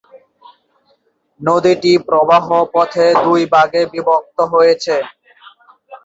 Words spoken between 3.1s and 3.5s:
দুই